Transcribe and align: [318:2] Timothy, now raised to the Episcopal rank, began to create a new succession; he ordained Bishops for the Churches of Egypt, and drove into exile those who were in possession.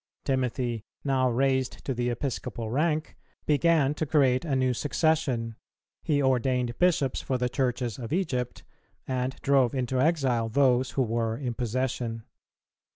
[318:2] 0.21 0.25
Timothy, 0.25 0.83
now 1.03 1.29
raised 1.29 1.85
to 1.85 1.93
the 1.93 2.09
Episcopal 2.09 2.71
rank, 2.71 3.15
began 3.45 3.93
to 3.93 4.07
create 4.07 4.43
a 4.43 4.55
new 4.55 4.73
succession; 4.73 5.55
he 6.01 6.23
ordained 6.23 6.75
Bishops 6.79 7.21
for 7.21 7.37
the 7.37 7.47
Churches 7.49 7.99
of 7.99 8.11
Egypt, 8.11 8.63
and 9.07 9.35
drove 9.43 9.75
into 9.75 10.01
exile 10.01 10.49
those 10.49 10.89
who 10.97 11.03
were 11.03 11.37
in 11.37 11.53
possession. 11.53 12.23